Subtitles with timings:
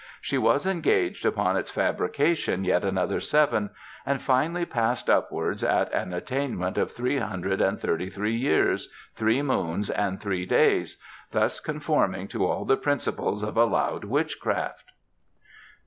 [0.19, 3.69] She was engaged upon its fabrication yet another seven,
[4.03, 9.43] and finally Passed Upwards at an attainment of three hundred and thirty three years, three
[9.43, 14.85] moons, and three days, thus conforming to all the principles of allowed witchcraft."